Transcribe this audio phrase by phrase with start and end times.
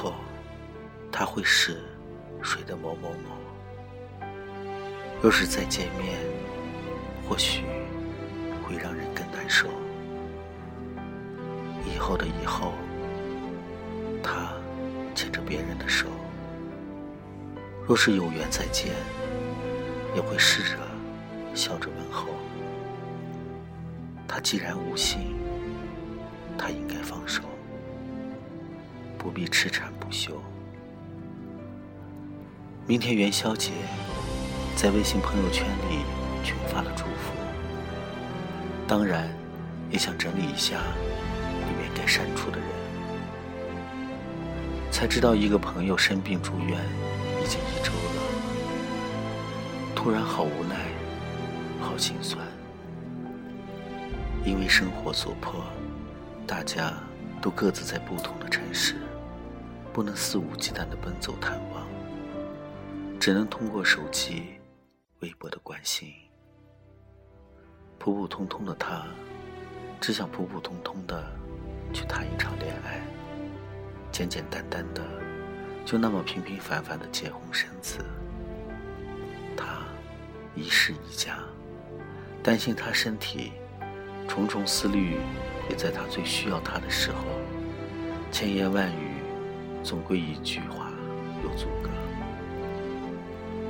[0.00, 0.14] 后
[1.12, 1.76] 他会是
[2.42, 4.26] 谁的某某某。
[5.20, 6.18] 若是再见面，
[7.28, 7.64] 或许
[8.64, 9.68] 会让人更难受。
[11.84, 12.72] 以后的以后，
[14.22, 14.54] 他
[15.14, 16.06] 牵着别人的手。
[17.86, 18.94] 若是有缘再见，
[20.14, 20.78] 也会试着
[21.54, 22.28] 笑着问候。
[24.26, 25.36] 他既然无心，
[26.56, 27.42] 他应该放手，
[29.20, 30.32] 不必痴缠不休。
[32.86, 33.70] 明天元宵节，
[34.74, 35.98] 在微信朋友圈里
[36.42, 37.34] 群发了祝福，
[38.88, 39.28] 当然
[39.90, 42.66] 也想整理一下里面该删除的人。
[44.90, 46.80] 才知道一个朋友生病住院
[47.44, 48.22] 已经一周了，
[49.94, 50.76] 突然好无奈，
[51.78, 52.42] 好心酸。
[54.46, 55.62] 因为生活所迫，
[56.46, 56.94] 大家
[57.42, 58.96] 都各自在不同的城市，
[59.92, 61.86] 不能肆无忌惮的奔走探望，
[63.18, 64.54] 只能通过手机、
[65.20, 66.12] 微博的关心。
[67.98, 69.04] 普普通通的他，
[70.00, 71.24] 只想普普通通的
[71.92, 73.00] 去谈一场恋爱，
[74.10, 75.02] 简简单单的，
[75.84, 77.98] 就那么平平凡凡的结婚生子。
[79.56, 79.82] 他
[80.54, 81.38] 一世一家，
[82.42, 83.52] 担心他身体。
[84.28, 85.18] 重重思虑，
[85.68, 87.24] 也在他最需要他的时候，
[88.30, 89.09] 千言万语，
[89.82, 90.90] 总归一句话
[91.42, 91.90] 有阻隔。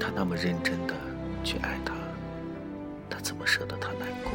[0.00, 0.94] 他那么认真的
[1.42, 1.94] 去爱她，
[3.08, 4.32] 他怎么舍得他难过？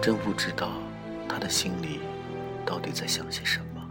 [0.00, 0.72] 真不知道
[1.28, 2.00] 他的心里
[2.66, 3.82] 到底在想些什么？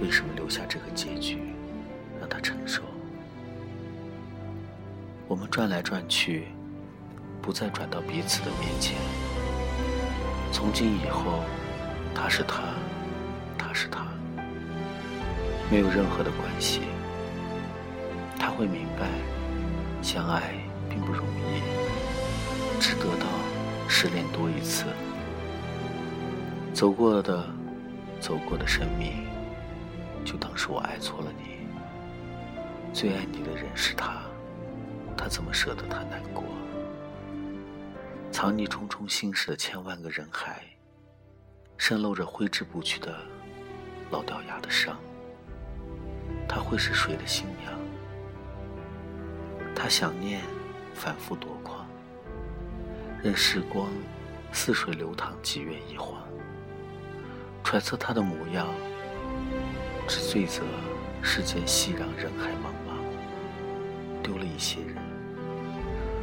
[0.00, 1.38] 为什么留下这个结局
[2.20, 2.82] 让他承受？
[5.28, 6.48] 我们转来转去。
[7.42, 8.96] 不再转到彼此的面前。
[10.52, 11.40] 从今以后，
[12.14, 12.62] 他是他，
[13.58, 14.06] 他是他，
[15.72, 16.82] 没有任何的关系。
[18.38, 19.08] 他会明白，
[20.02, 20.52] 相爱
[20.86, 21.62] 并不容易，
[22.78, 23.26] 只得到
[23.88, 24.84] 失恋多一次。
[26.74, 27.48] 走过的，
[28.20, 29.26] 走过的生命，
[30.26, 31.66] 就当是我爱错了你。
[32.92, 34.20] 最爱你的人是他，
[35.16, 36.44] 他怎么舍得他难过？
[38.30, 40.62] 藏匿重重心事的千万个人海，
[41.78, 43.16] 渗漏着挥之不去的
[44.10, 44.94] 老掉牙的伤。
[46.54, 47.72] 他会是谁的新娘？
[49.74, 50.42] 他想念
[50.92, 51.86] 反复夺眶，
[53.22, 53.88] 任时光
[54.52, 56.20] 似水流淌，几月一晃。
[57.64, 58.66] 揣测他的模样，
[60.06, 60.62] 只罪责
[61.22, 64.96] 世间熙攘，人海茫茫，丢了一些人。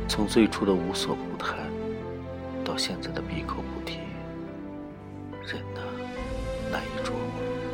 [0.07, 1.57] 从最初的无所不谈。
[2.63, 3.97] 到现在的闭口不提，
[5.43, 5.81] 人呢，
[6.71, 7.68] 难以捉摸。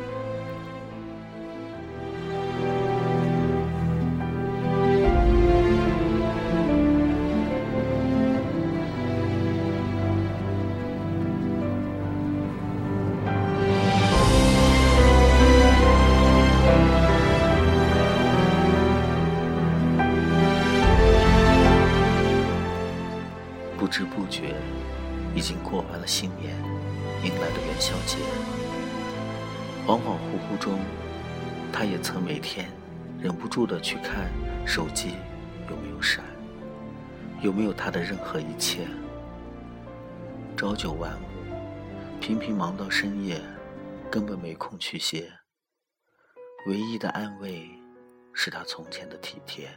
[25.34, 26.56] 已经过完了新年，
[27.22, 28.18] 迎来了元宵节。
[29.86, 30.80] 恍恍惚惚中，
[31.72, 32.70] 他也曾每天
[33.20, 34.30] 忍不住的去看
[34.66, 35.14] 手机
[35.70, 36.24] 有没有闪，
[37.40, 38.86] 有没有他的任何一切。
[40.56, 43.40] 朝九晚五，频频忙到深夜，
[44.10, 45.30] 根本没空去写。
[46.66, 47.68] 唯一的安慰，
[48.32, 49.68] 是他从前的体贴。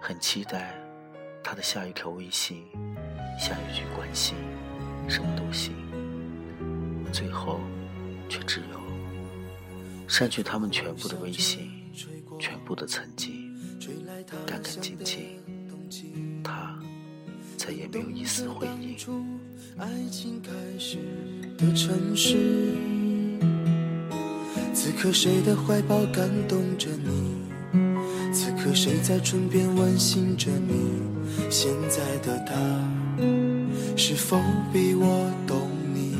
[0.00, 0.74] 很期待。
[1.48, 2.66] 他的下一条微信，
[3.38, 4.34] 下一句关心，
[5.08, 5.74] 什么都行。
[7.12, 7.60] 最后，
[8.28, 8.80] 却只有
[10.08, 11.70] 删去他们全部的微信，
[12.38, 13.54] 全部的曾经，
[14.46, 15.40] 干干净净。
[16.42, 16.78] 他
[17.56, 18.96] 再也没有一丝回应。
[24.74, 27.45] 此刻谁的怀抱感动着你？
[28.66, 31.00] 可谁在唇边温馨着你？
[31.48, 32.52] 现在的他
[33.96, 34.36] 是否
[34.72, 35.56] 比我懂
[35.94, 36.16] 你？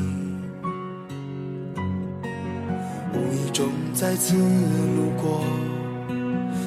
[3.13, 5.43] 无意中再次路过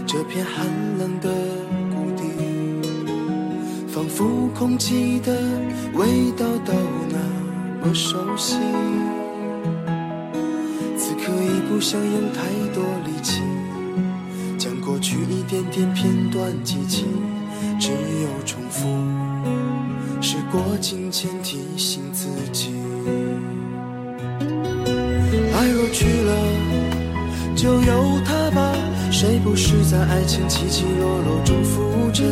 [0.07, 0.67] 这片寒
[0.99, 1.31] 冷的
[1.89, 2.25] 谷地，
[3.89, 5.33] 仿佛空气的
[5.95, 6.75] 味道都
[7.09, 8.57] 那么熟悉。
[10.99, 12.43] 此刻已不想用太
[12.75, 13.41] 多力气，
[15.95, 17.05] 片段记起。
[17.79, 18.87] 只有重复，
[20.21, 22.73] 时过境迁提醒自己。
[25.55, 26.33] 爱若去了，
[27.57, 28.41] 就由它。
[29.11, 32.25] 谁不是在爱情起起落落中浮沉？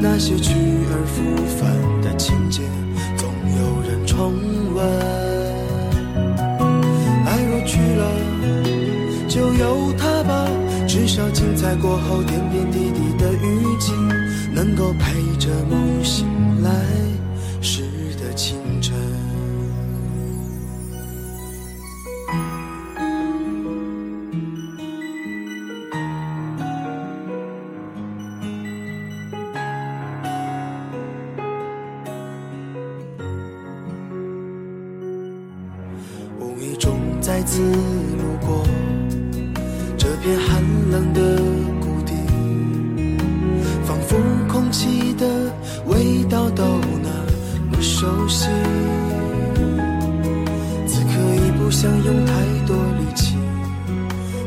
[0.00, 1.24] 那些去而复
[1.58, 2.62] 返的情节，
[3.16, 3.28] 总
[3.58, 4.34] 有人重
[4.74, 5.07] 温。
[11.60, 13.92] 在过后，点点滴滴的雨季，
[14.54, 16.24] 能够陪着梦醒
[16.62, 16.70] 来
[17.60, 17.82] 时
[18.22, 18.94] 的清晨。
[36.38, 37.60] 无意中再次
[44.68, 45.26] 空气的
[45.86, 46.62] 味道都
[47.02, 47.08] 那
[47.70, 48.48] 么熟悉。
[50.86, 52.32] 此刻已不想用太
[52.66, 53.34] 多力气，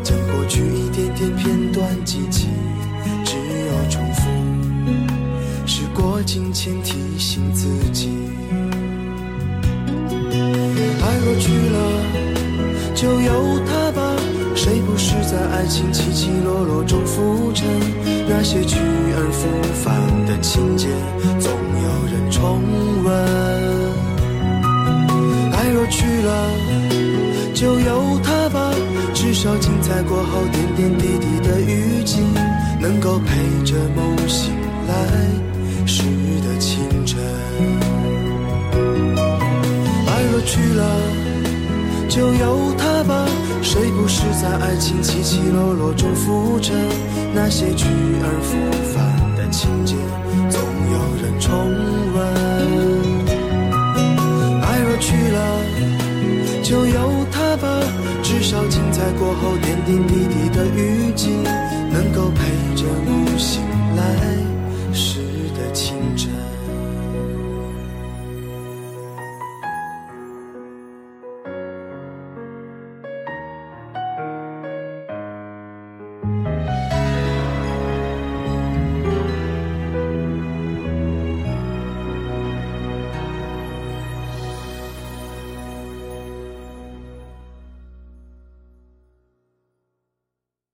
[0.04, 2.50] 将过去一点点片段记起，
[3.26, 4.30] 只有重复，
[5.66, 8.12] 时过境迁提醒自己。
[11.02, 14.16] 爱若去了，就由它吧。
[14.54, 17.66] 谁不是在爱情起起落落中浮沉？
[18.30, 19.48] 那些去而复
[19.84, 20.01] 返
[20.42, 20.88] 情节，
[21.40, 22.62] 总有人重
[23.04, 23.14] 温。
[25.54, 26.50] 爱若去了，
[27.54, 28.74] 就由它吧。
[29.14, 32.18] 至少精彩过后，点点滴滴的雨季，
[32.80, 34.52] 能够陪着梦醒
[34.88, 34.94] 来
[35.86, 36.04] 时
[36.42, 37.20] 的清晨。
[40.08, 40.84] 爱若去了，
[42.10, 43.28] 就由它吧。
[43.62, 46.76] 谁不是在爱情起起落落中浮沉？
[47.34, 47.86] 那些去
[48.24, 48.58] 而复
[48.94, 49.21] 返
[49.52, 49.96] 情节，
[50.50, 51.52] 总有人重
[52.14, 52.18] 温。
[54.62, 55.40] 爱若去了，
[56.64, 57.68] 就由它吧。
[58.24, 61.30] 至少精彩过后，点点滴滴的雨季，
[61.92, 62.11] 能。